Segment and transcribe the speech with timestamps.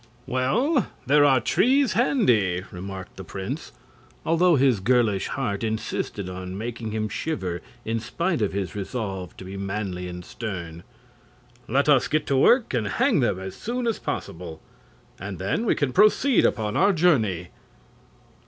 [0.25, 3.71] "Well, there are trees handy," remarked the prince,
[4.25, 9.45] although his girlish heart insisted on making him shiver in spite of his resolve to
[9.45, 10.81] be manly and stern.
[11.67, 14.59] "Let us get to work and hang them as soon as possible.
[15.19, 17.49] And then we can proceed upon our journey."